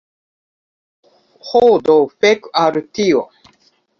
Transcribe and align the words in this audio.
Ho, 1.49 1.61
do 1.89 1.97
fek 2.23 2.51
al 2.65 2.83
tio 2.99 3.23